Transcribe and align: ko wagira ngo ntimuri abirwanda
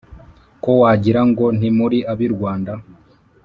ko 0.63 0.71
wagira 0.81 1.21
ngo 1.29 1.45
ntimuri 1.57 1.99
abirwanda 2.11 2.73